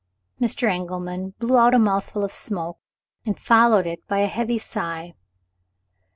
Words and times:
Mr. 0.41 0.67
Engelman 0.67 1.35
blew 1.37 1.57
out 1.59 1.75
a 1.75 1.77
mouthful 1.77 2.23
of 2.23 2.33
smoke, 2.33 2.79
and 3.23 3.37
followed 3.39 3.85
it 3.85 4.07
by 4.07 4.17
a 4.17 4.25
heavy 4.25 4.57
sigh. 4.57 5.13